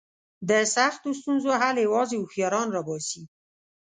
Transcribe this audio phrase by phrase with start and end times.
[0.49, 3.23] د سختو ستونزو حل یوازې هوښیاران را باسي.